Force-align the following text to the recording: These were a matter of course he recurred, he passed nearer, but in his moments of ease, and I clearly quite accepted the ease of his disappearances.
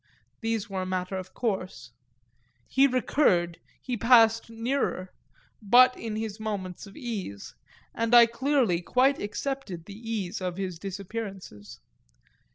These 0.39 0.67
were 0.67 0.81
a 0.81 0.85
matter 0.87 1.15
of 1.15 1.35
course 1.35 1.91
he 2.65 2.87
recurred, 2.87 3.59
he 3.79 3.95
passed 3.97 4.49
nearer, 4.49 5.13
but 5.61 5.95
in 5.95 6.15
his 6.15 6.39
moments 6.39 6.87
of 6.87 6.97
ease, 6.97 7.53
and 7.93 8.15
I 8.15 8.25
clearly 8.25 8.81
quite 8.81 9.21
accepted 9.21 9.85
the 9.85 9.93
ease 10.11 10.41
of 10.41 10.57
his 10.57 10.79
disappearances. 10.79 11.79